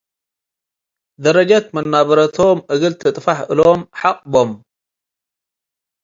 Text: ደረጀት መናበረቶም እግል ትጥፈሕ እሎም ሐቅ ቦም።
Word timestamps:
ደረጀት 1.25 1.65
መናበረቶም 1.75 2.57
እግል 2.73 2.93
ትጥፈሕ 3.01 3.37
እሎም 3.51 3.81
ሐቅ 3.99 4.17
ቦም። 4.31 4.51